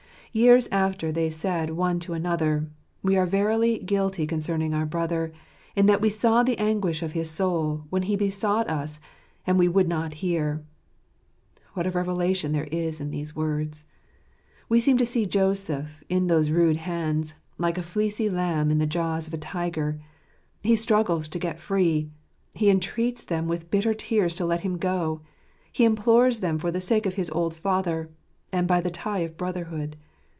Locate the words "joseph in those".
15.25-16.49